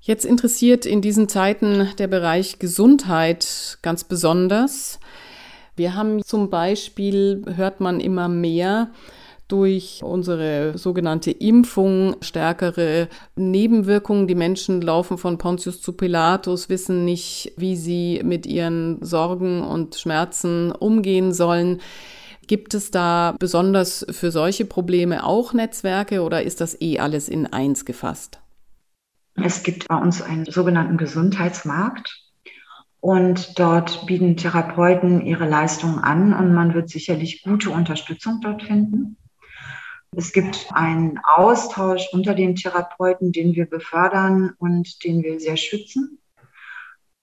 Jetzt 0.00 0.26
interessiert 0.26 0.84
in 0.84 1.00
diesen 1.00 1.30
Zeiten 1.30 1.88
der 1.98 2.08
Bereich 2.08 2.58
Gesundheit 2.58 3.78
ganz 3.80 4.04
besonders. 4.04 5.00
Wir 5.76 5.94
haben 5.94 6.22
zum 6.22 6.50
Beispiel, 6.50 7.44
hört 7.56 7.80
man 7.80 8.00
immer 8.00 8.28
mehr, 8.28 8.90
durch 9.48 10.02
unsere 10.04 10.76
sogenannte 10.76 11.30
Impfung 11.30 12.16
stärkere 12.20 13.08
Nebenwirkungen. 13.34 14.26
Die 14.26 14.34
Menschen 14.34 14.82
laufen 14.82 15.18
von 15.18 15.38
Pontius 15.38 15.80
zu 15.80 15.94
Pilatus, 15.94 16.68
wissen 16.68 17.04
nicht, 17.04 17.52
wie 17.56 17.74
sie 17.74 18.20
mit 18.22 18.46
ihren 18.46 19.02
Sorgen 19.02 19.62
und 19.62 19.96
Schmerzen 19.96 20.70
umgehen 20.70 21.32
sollen. 21.32 21.80
Gibt 22.46 22.74
es 22.74 22.90
da 22.90 23.34
besonders 23.38 24.06
für 24.10 24.30
solche 24.30 24.64
Probleme 24.64 25.24
auch 25.24 25.52
Netzwerke 25.52 26.22
oder 26.22 26.42
ist 26.42 26.60
das 26.60 26.80
eh 26.80 26.98
alles 26.98 27.28
in 27.28 27.46
eins 27.46 27.84
gefasst? 27.84 28.40
Es 29.34 29.62
gibt 29.62 29.88
bei 29.88 29.96
uns 29.96 30.20
einen 30.22 30.46
sogenannten 30.46 30.96
Gesundheitsmarkt 30.96 32.24
und 33.00 33.58
dort 33.58 34.06
bieten 34.06 34.36
Therapeuten 34.36 35.24
ihre 35.24 35.48
Leistungen 35.48 35.98
an 35.98 36.34
und 36.34 36.52
man 36.52 36.74
wird 36.74 36.88
sicherlich 36.88 37.42
gute 37.42 37.70
Unterstützung 37.70 38.40
dort 38.42 38.62
finden. 38.62 39.16
Es 40.16 40.32
gibt 40.32 40.68
einen 40.72 41.20
Austausch 41.22 42.08
unter 42.12 42.34
den 42.34 42.56
Therapeuten, 42.56 43.32
den 43.32 43.54
wir 43.54 43.66
befördern 43.66 44.54
und 44.58 45.04
den 45.04 45.22
wir 45.22 45.38
sehr 45.38 45.56
schützen 45.56 46.18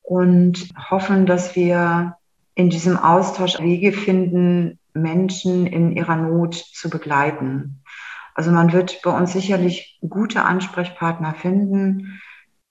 und 0.01 0.69
hoffen, 0.89 1.25
dass 1.25 1.55
wir 1.55 2.17
in 2.53 2.69
diesem 2.69 2.97
Austausch 2.97 3.59
Wege 3.59 3.91
finden, 3.91 4.79
Menschen 4.93 5.67
in 5.67 5.91
ihrer 5.91 6.15
Not 6.15 6.55
zu 6.55 6.89
begleiten. 6.89 7.81
Also 8.33 8.51
man 8.51 8.71
wird 8.71 9.01
bei 9.03 9.11
uns 9.11 9.33
sicherlich 9.33 9.99
gute 10.07 10.43
Ansprechpartner 10.43 11.33
finden, 11.33 12.21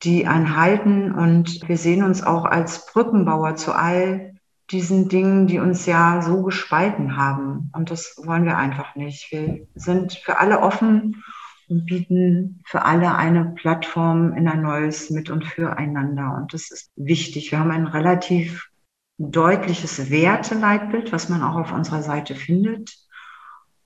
die 0.02 0.26
einen 0.26 0.56
halten 0.56 1.12
und 1.12 1.68
wir 1.68 1.76
sehen 1.76 2.02
uns 2.02 2.22
auch 2.22 2.44
als 2.44 2.86
Brückenbauer 2.92 3.56
zu 3.56 3.72
all 3.72 4.33
diesen 4.74 5.08
Dingen, 5.08 5.46
die 5.46 5.60
uns 5.60 5.86
ja 5.86 6.20
so 6.20 6.42
gespalten 6.42 7.16
haben. 7.16 7.70
Und 7.74 7.90
das 7.90 8.20
wollen 8.24 8.44
wir 8.44 8.58
einfach 8.58 8.96
nicht. 8.96 9.30
Wir 9.30 9.66
sind 9.74 10.12
für 10.12 10.38
alle 10.38 10.60
offen 10.60 11.22
und 11.68 11.86
bieten 11.86 12.62
für 12.66 12.84
alle 12.84 13.14
eine 13.14 13.54
Plattform 13.54 14.34
in 14.34 14.48
ein 14.48 14.62
neues 14.62 15.10
Mit- 15.10 15.30
und 15.30 15.44
Füreinander. 15.44 16.36
Und 16.36 16.52
das 16.52 16.70
ist 16.70 16.90
wichtig. 16.96 17.52
Wir 17.52 17.60
haben 17.60 17.70
ein 17.70 17.86
relativ 17.86 18.68
deutliches 19.16 20.10
Werteleitbild, 20.10 21.12
was 21.12 21.28
man 21.28 21.42
auch 21.42 21.54
auf 21.54 21.72
unserer 21.72 22.02
Seite 22.02 22.34
findet. 22.34 22.98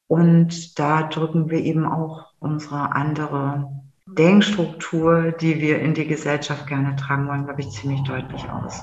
Und 0.06 0.78
da 0.78 1.02
drücken 1.02 1.50
wir 1.50 1.60
eben 1.60 1.84
auch 1.84 2.32
unsere 2.38 2.92
andere 2.92 3.70
Denkstruktur, 4.06 5.32
die 5.32 5.60
wir 5.60 5.80
in 5.80 5.92
die 5.92 6.06
Gesellschaft 6.06 6.66
gerne 6.66 6.96
tragen 6.96 7.28
wollen, 7.28 7.44
glaube 7.44 7.60
ich, 7.60 7.70
ziemlich 7.70 8.02
deutlich 8.04 8.48
aus. 8.48 8.82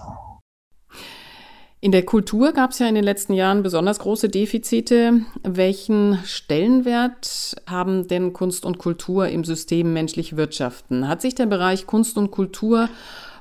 In 1.82 1.92
der 1.92 2.04
Kultur 2.04 2.52
gab 2.54 2.72
es 2.72 2.80
ja 2.80 2.88
in 2.88 2.96
den 2.96 3.04
letzten 3.04 3.34
Jahren 3.34 3.62
besonders 3.62 4.00
große 4.00 4.30
Defizite. 4.30 5.22
Welchen 5.44 6.18
Stellenwert 6.26 7.56
haben 7.68 8.08
denn 8.08 8.34
Kunst 8.34 8.66
und 8.66 8.80
Kultur 8.80 9.28
im 9.28 9.44
System 9.44 9.94
menschlich 9.94 10.36
Wirtschaften? 10.36 11.08
Hat 11.08 11.22
sich 11.22 11.36
der 11.36 11.46
Bereich 11.46 11.86
Kunst 11.86 12.18
und 12.18 12.32
Kultur 12.32 12.90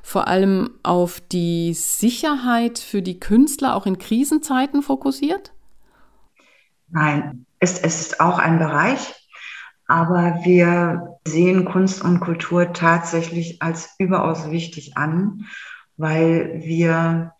vor 0.03 0.27
allem 0.27 0.69
auf 0.83 1.19
die 1.19 1.73
Sicherheit 1.73 2.77
für 2.77 3.01
die 3.01 3.19
Künstler 3.19 3.75
auch 3.75 3.87
in 3.87 3.97
Krisenzeiten 3.97 4.83
fokussiert? 4.83 5.51
Nein, 6.89 7.47
es, 7.59 7.79
es 7.79 8.01
ist 8.01 8.19
auch 8.19 8.37
ein 8.37 8.59
Bereich, 8.59 9.13
aber 9.87 10.41
wir 10.43 11.17
sehen 11.25 11.65
Kunst 11.65 12.03
und 12.03 12.19
Kultur 12.19 12.73
tatsächlich 12.73 13.61
als 13.63 13.95
überaus 13.97 14.51
wichtig 14.51 14.95
an, 14.95 15.45
weil 15.97 16.61
wir 16.63 17.34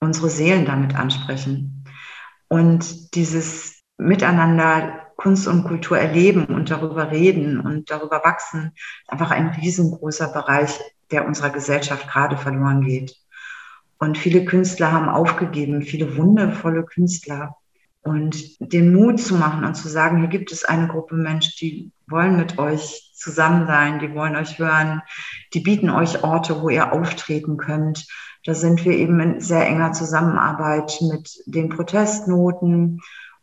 unsere 0.00 0.30
Seelen 0.30 0.64
damit 0.64 0.96
ansprechen. 0.96 1.84
Und 2.48 3.14
dieses 3.14 3.82
Miteinander 3.96 5.10
Kunst 5.16 5.46
und 5.46 5.64
Kultur 5.64 5.98
erleben 5.98 6.46
und 6.46 6.70
darüber 6.70 7.10
reden 7.10 7.60
und 7.60 7.90
darüber 7.90 8.22
wachsen, 8.24 8.72
ist 9.02 9.12
einfach 9.12 9.30
ein 9.30 9.48
riesengroßer 9.50 10.28
Bereich, 10.32 10.80
der 11.10 11.26
unserer 11.26 11.50
Gesellschaft 11.50 12.08
gerade 12.08 12.38
verloren 12.38 12.80
geht. 12.80 13.14
Und 13.98 14.16
viele 14.16 14.46
Künstler 14.46 14.92
haben 14.92 15.10
aufgegeben, 15.10 15.82
viele 15.82 16.16
wundervolle 16.16 16.84
Künstler. 16.84 17.56
Und 18.02 18.56
den 18.60 18.94
Mut 18.94 19.20
zu 19.20 19.34
machen 19.34 19.62
und 19.62 19.74
zu 19.74 19.88
sagen, 19.88 20.20
hier 20.20 20.28
gibt 20.28 20.52
es 20.52 20.64
eine 20.64 20.88
Gruppe 20.88 21.16
Menschen, 21.16 21.52
die 21.60 21.92
wollen 22.08 22.38
mit 22.38 22.58
euch 22.58 23.12
zusammen 23.14 23.66
sein, 23.66 23.98
die 23.98 24.14
wollen 24.14 24.36
euch 24.36 24.58
hören, 24.58 25.02
die 25.52 25.60
bieten 25.60 25.90
euch 25.90 26.24
Orte, 26.24 26.62
wo 26.62 26.70
ihr 26.70 26.94
auftreten 26.94 27.58
könnt. 27.58 28.06
Da 28.44 28.54
sind 28.54 28.84
wir 28.84 28.92
eben 28.92 29.20
in 29.20 29.40
sehr 29.40 29.66
enger 29.66 29.92
Zusammenarbeit 29.92 30.98
mit 31.02 31.42
den 31.46 31.68
Protestnoten 31.68 33.00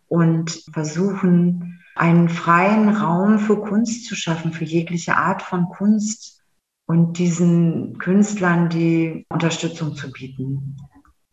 und 0.07 0.63
versuchen, 0.71 1.83
einen 1.95 2.29
freien 2.29 2.89
Raum 2.89 3.39
für 3.39 3.59
Kunst 3.59 4.05
zu 4.05 4.15
schaffen, 4.15 4.53
für 4.53 4.65
jegliche 4.65 5.17
Art 5.17 5.41
von 5.41 5.69
Kunst 5.69 6.41
und 6.85 7.17
diesen 7.19 7.97
Künstlern 7.97 8.69
die 8.69 9.25
Unterstützung 9.29 9.95
zu 9.95 10.11
bieten. 10.11 10.77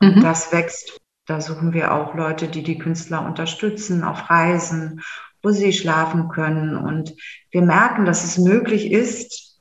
Mhm. 0.01 0.21
Das 0.21 0.53
wächst. 0.53 0.99
Da 1.27 1.41
suchen 1.41 1.73
wir 1.73 1.95
auch 1.95 2.15
Leute, 2.15 2.49
die 2.49 2.63
die 2.63 2.79
Künstler 2.79 3.25
unterstützen 3.25 4.05
auf 4.05 4.29
Reisen, 4.29 5.01
wo 5.43 5.51
sie 5.51 5.73
schlafen 5.73 6.29
können. 6.29 6.77
Und 6.77 7.15
wir 7.51 7.63
merken, 7.63 8.05
dass 8.05 8.25
es 8.25 8.37
möglich 8.37 8.91
ist, 8.91 9.54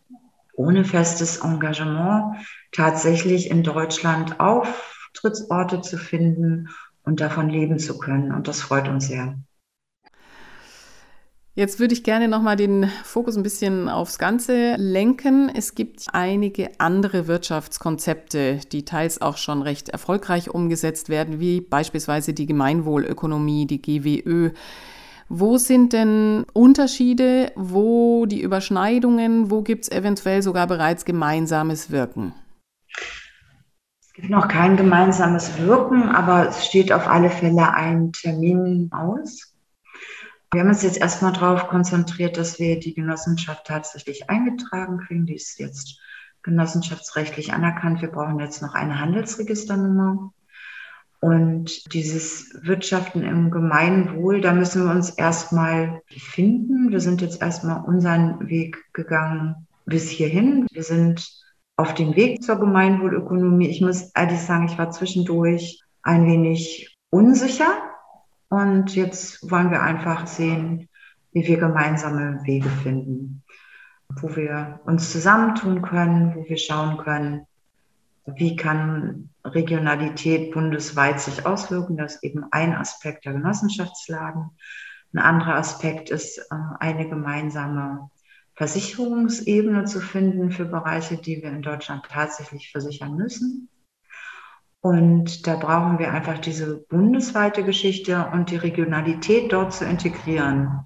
ohne 0.53 0.85
festes 0.85 1.37
Engagement 1.37 2.37
tatsächlich 2.71 3.49
in 3.49 3.63
Deutschland 3.63 4.39
Auftrittsorte 4.39 5.81
zu 5.81 5.97
finden 5.97 6.69
und 7.03 7.19
davon 7.19 7.49
leben 7.49 7.79
zu 7.79 7.97
können. 7.97 8.31
Und 8.31 8.47
das 8.47 8.61
freut 8.61 8.87
uns 8.87 9.07
sehr. 9.07 9.37
Jetzt 11.55 11.79
würde 11.79 11.93
ich 11.93 12.03
gerne 12.03 12.27
nochmal 12.27 12.55
den 12.55 12.89
Fokus 13.03 13.37
ein 13.37 13.43
bisschen 13.43 13.87
aufs 13.87 14.17
Ganze 14.17 14.75
lenken. 14.77 15.51
Es 15.53 15.75
gibt 15.75 16.07
einige 16.11 16.71
andere 16.79 17.27
Wirtschaftskonzepte, 17.27 18.61
die 18.71 18.85
teils 18.85 19.21
auch 19.21 19.37
schon 19.37 19.61
recht 19.61 19.89
erfolgreich 19.89 20.49
umgesetzt 20.49 21.09
werden, 21.09 21.39
wie 21.39 21.61
beispielsweise 21.61 22.33
die 22.33 22.47
Gemeinwohlökonomie, 22.47 23.67
die 23.67 23.79
GWÖ. 23.83 24.49
Wo 25.35 25.57
sind 25.57 25.93
denn 25.93 26.45
Unterschiede, 26.53 27.51
wo 27.55 28.27
die 28.27 28.39
Überschneidungen, 28.39 29.49
wo 29.49 29.63
gibt 29.63 29.85
es 29.85 29.91
eventuell 29.91 30.43
sogar 30.43 30.67
bereits 30.67 31.05
gemeinsames 31.05 31.89
Wirken? 31.89 32.35
Es 33.99 34.13
gibt 34.13 34.29
noch 34.29 34.47
kein 34.47 34.77
gemeinsames 34.77 35.57
Wirken, 35.57 36.03
aber 36.03 36.49
es 36.49 36.63
steht 36.63 36.91
auf 36.91 37.07
alle 37.07 37.31
Fälle 37.31 37.73
ein 37.73 38.11
Termin 38.11 38.91
aus. 38.93 39.55
Wir 40.51 40.61
haben 40.61 40.69
uns 40.69 40.83
jetzt 40.83 40.99
erstmal 40.99 41.33
darauf 41.33 41.67
konzentriert, 41.67 42.37
dass 42.37 42.59
wir 42.59 42.79
die 42.79 42.93
Genossenschaft 42.93 43.65
tatsächlich 43.65 44.29
eingetragen 44.29 44.99
kriegen. 44.99 45.25
Die 45.25 45.33
ist 45.33 45.57
jetzt 45.57 45.99
genossenschaftsrechtlich 46.43 47.53
anerkannt. 47.53 48.03
Wir 48.03 48.11
brauchen 48.11 48.39
jetzt 48.39 48.61
noch 48.61 48.75
eine 48.75 48.99
Handelsregisternummer. 48.99 50.31
Und 51.23 51.93
dieses 51.93 52.53
Wirtschaften 52.63 53.23
im 53.23 53.49
Gemeinwohl, 53.49 54.41
da 54.41 54.51
müssen 54.51 54.83
wir 54.83 54.91
uns 54.91 55.09
erstmal 55.09 56.01
finden. 56.09 56.91
Wir 56.91 56.99
sind 56.99 57.21
jetzt 57.21 57.41
erstmal 57.41 57.81
unseren 57.85 58.49
Weg 58.49 58.75
gegangen 58.91 59.65
bis 59.85 60.09
hierhin. 60.09 60.67
Wir 60.73 60.83
sind 60.83 61.25
auf 61.77 61.93
dem 61.93 62.17
Weg 62.17 62.43
zur 62.43 62.57
Gemeinwohlökonomie. 62.57 63.69
Ich 63.69 63.79
muss 63.79 64.11
ehrlich 64.13 64.39
sagen, 64.41 64.65
ich 64.65 64.77
war 64.77 64.91
zwischendurch 64.91 65.81
ein 66.01 66.27
wenig 66.27 66.97
unsicher. 67.09 67.71
Und 68.49 68.93
jetzt 68.93 69.49
wollen 69.49 69.71
wir 69.71 69.81
einfach 69.81 70.27
sehen, 70.27 70.89
wie 71.31 71.47
wir 71.47 71.57
gemeinsame 71.57 72.41
Wege 72.43 72.67
finden, 72.67 73.43
wo 74.19 74.35
wir 74.35 74.81
uns 74.83 75.13
zusammentun 75.13 75.83
können, 75.83 76.35
wo 76.35 76.43
wir 76.43 76.57
schauen 76.57 76.97
können, 76.97 77.47
wie 78.25 78.55
kann 78.55 79.29
Regionalität 79.45 80.53
bundesweit 80.53 81.19
sich 81.19 81.45
auswirken. 81.45 81.97
Das 81.97 82.15
ist 82.15 82.23
eben 82.23 82.45
ein 82.51 82.73
Aspekt 82.73 83.25
der 83.25 83.33
Genossenschaftslagen. 83.33 84.51
Ein 85.13 85.19
anderer 85.19 85.55
Aspekt 85.55 86.09
ist 86.09 86.37
äh, 86.37 86.43
eine 86.79 87.07
gemeinsame 87.07 88.09
Versicherungsebene 88.55 89.85
zu 89.85 89.99
finden 89.99 90.51
für 90.51 90.65
Bereiche, 90.65 91.17
die 91.17 91.41
wir 91.41 91.49
in 91.49 91.61
Deutschland 91.61 92.05
tatsächlich 92.09 92.71
versichern 92.71 93.15
müssen. 93.15 93.69
Und 94.79 95.47
da 95.47 95.55
brauchen 95.55 95.97
wir 95.97 96.11
einfach 96.11 96.39
diese 96.39 96.77
bundesweite 96.77 97.63
Geschichte 97.63 98.29
und 98.33 98.51
die 98.51 98.57
Regionalität 98.57 99.51
dort 99.51 99.73
zu 99.73 99.85
integrieren. 99.85 100.81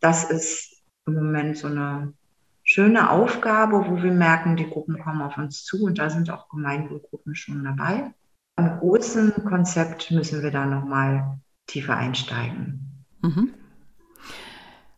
Das 0.00 0.30
ist 0.30 0.82
im 1.06 1.14
Moment 1.14 1.56
so 1.56 1.68
eine 1.68 2.12
schöne 2.70 3.10
Aufgabe, 3.10 3.84
wo 3.88 4.00
wir 4.00 4.12
merken, 4.12 4.56
die 4.56 4.70
Gruppen 4.70 4.96
kommen 5.00 5.22
auf 5.22 5.36
uns 5.36 5.64
zu 5.64 5.82
und 5.82 5.98
da 5.98 6.08
sind 6.08 6.30
auch 6.30 6.48
Gemeinwohlgruppen 6.48 7.34
schon 7.34 7.64
dabei. 7.64 8.14
Im 8.56 8.78
großen 8.78 9.44
Konzept 9.44 10.12
müssen 10.12 10.40
wir 10.40 10.52
da 10.52 10.66
nochmal 10.66 11.40
tiefer 11.66 11.96
einsteigen. 11.96 13.04
Mhm. 13.22 13.54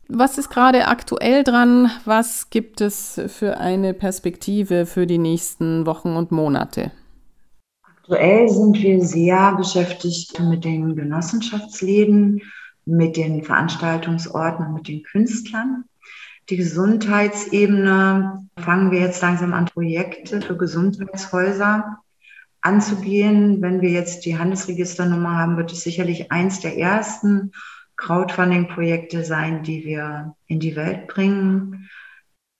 Was 0.07 0.37
ist 0.37 0.51
gerade 0.51 0.87
aktuell 0.87 1.43
dran? 1.43 1.89
Was 2.05 2.51
gibt 2.51 2.79
es 2.79 3.19
für 3.27 3.57
eine 3.57 3.95
Perspektive 3.95 4.85
für 4.85 5.07
die 5.07 5.17
nächsten 5.17 5.87
Wochen 5.87 6.15
und 6.15 6.31
Monate? 6.31 6.91
Aktuell 7.81 8.49
sind 8.49 8.77
wir 8.83 9.03
sehr 9.03 9.55
beschäftigt 9.55 10.39
mit 10.39 10.63
den 10.63 10.95
Genossenschaftsläden, 10.95 12.39
mit 12.85 13.17
den 13.17 13.43
Veranstaltungsorten 13.43 14.67
und 14.67 14.73
mit 14.75 14.87
den 14.87 15.01
Künstlern. 15.01 15.85
Die 16.49 16.57
Gesundheitsebene 16.57 18.47
fangen 18.57 18.91
wir 18.91 18.99
jetzt 18.99 19.21
langsam 19.21 19.53
an, 19.53 19.65
Projekte 19.65 20.41
für 20.41 20.57
Gesundheitshäuser 20.57 21.99
anzugehen. 22.61 23.61
Wenn 23.61 23.81
wir 23.81 23.91
jetzt 23.91 24.25
die 24.25 24.37
Handelsregisternummer 24.37 25.37
haben, 25.37 25.57
wird 25.57 25.71
es 25.71 25.83
sicherlich 25.83 26.31
eins 26.31 26.59
der 26.59 26.77
ersten 26.77 27.51
Crowdfunding-Projekte 27.95 29.23
sein, 29.23 29.63
die 29.63 29.85
wir 29.85 30.35
in 30.47 30.59
die 30.59 30.75
Welt 30.75 31.07
bringen. 31.07 31.89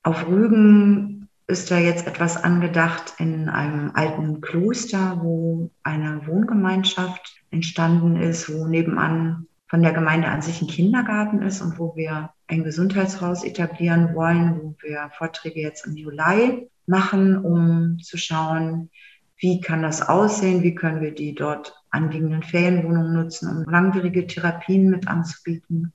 Auf 0.03 0.27
Rügen 0.27 1.27
ist 1.47 1.69
da 1.69 1.77
jetzt 1.77 2.07
etwas 2.07 2.41
angedacht 2.41 3.15
in 3.17 3.49
einem 3.49 3.91
alten 3.93 4.41
Kloster, 4.41 5.19
wo 5.21 5.71
eine 5.83 6.25
Wohngemeinschaft 6.25 7.41
entstanden 7.51 8.15
ist, 8.15 8.53
wo 8.53 8.65
nebenan 8.65 9.47
von 9.67 9.81
der 9.81 9.91
Gemeinde 9.91 10.27
an 10.27 10.41
sich 10.41 10.61
ein 10.61 10.67
Kindergarten 10.67 11.41
ist 11.41 11.61
und 11.61 11.79
wo 11.79 11.95
wir 11.95 12.32
ein 12.47 12.63
Gesundheitshaus 12.63 13.43
etablieren 13.43 14.13
wollen, 14.15 14.59
wo 14.61 14.75
wir 14.81 15.09
Vorträge 15.17 15.61
jetzt 15.61 15.85
im 15.85 15.95
Juli 15.95 16.69
machen, 16.85 17.37
um 17.37 17.99
zu 17.99 18.17
schauen, 18.17 18.89
wie 19.37 19.61
kann 19.61 19.81
das 19.81 20.07
aussehen, 20.07 20.63
wie 20.63 20.75
können 20.75 21.01
wir 21.01 21.13
die 21.13 21.35
dort 21.35 21.75
anliegenden 21.89 22.43
Ferienwohnungen 22.43 23.13
nutzen, 23.13 23.49
um 23.49 23.71
langwierige 23.71 24.25
Therapien 24.25 24.89
mit 24.89 25.07
anzubieten. 25.07 25.93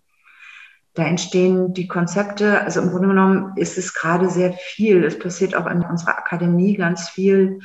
Da 0.95 1.05
entstehen 1.05 1.73
die 1.75 1.87
Konzepte, 1.87 2.61
also 2.63 2.81
im 2.81 2.91
Grunde 2.91 3.09
genommen 3.09 3.53
ist 3.57 3.79
es 3.79 3.95
gerade 3.95 4.29
sehr 4.31 4.53
viel. 4.53 5.05
Es 5.05 5.19
passiert 5.19 5.55
auch 5.55 5.67
in 5.67 5.83
unserer 5.83 6.19
Akademie 6.19 6.75
ganz 6.75 7.09
viel, 7.09 7.61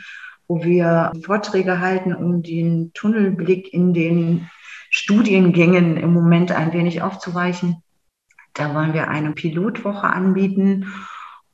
wo 0.48 0.64
wir 0.64 1.12
Vorträge 1.26 1.80
halten, 1.80 2.14
um 2.14 2.44
den 2.44 2.92
Tunnelblick 2.94 3.74
in 3.74 3.94
den 3.94 4.50
Studiengängen 4.90 5.98
im 5.98 6.14
Moment 6.14 6.52
ein 6.52 6.74
wenig 6.74 7.02
aufzuweichen. 7.02 7.82
Da 8.54 8.74
wollen 8.74 8.94
wir 8.94 9.08
eine 9.08 9.32
Pilotwoche 9.32 10.08
anbieten 10.08 10.94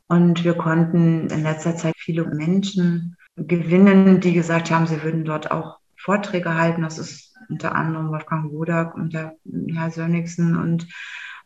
und 0.08 0.44
wir 0.44 0.56
konnten 0.56 1.28
in 1.30 1.44
letzter 1.44 1.76
Zeit 1.76 1.96
viele 1.98 2.26
Menschen 2.26 3.16
gewinnen, 3.36 4.20
die 4.20 4.34
gesagt 4.34 4.72
haben, 4.72 4.88
sie 4.88 5.02
würden 5.04 5.24
dort 5.24 5.52
auch 5.52 5.80
Vorträge 5.96 6.56
halten. 6.56 6.82
Das 6.82 6.98
ist 6.98 7.34
unter 7.48 7.76
anderem 7.76 8.10
Wolfgang 8.10 8.52
Wodak 8.52 8.96
und 8.96 9.14
der 9.14 9.36
Herr 9.74 9.92
Sönnigsen 9.92 10.58
und 10.58 10.88